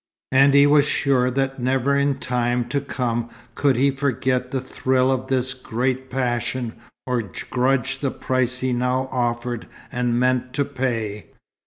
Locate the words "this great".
5.27-6.09